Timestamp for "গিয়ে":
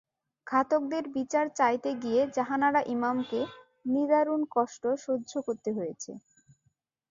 2.03-2.21